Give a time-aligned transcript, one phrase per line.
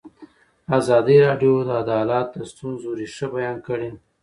[0.77, 3.89] ازادي راډیو د عدالت د ستونزو رېښه بیان کړې.